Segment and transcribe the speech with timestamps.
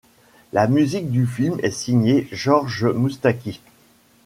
[0.51, 3.61] La musique du film est signée Georges Moustaki.